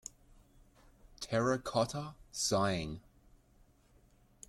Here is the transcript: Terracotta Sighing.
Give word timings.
Terracotta 1.19 2.15
Sighing. 2.31 3.01